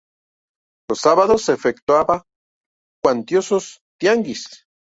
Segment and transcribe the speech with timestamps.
[0.89, 2.23] Los sábados se efectuaba
[3.03, 3.59] cuantioso
[3.99, 4.65] tianguis.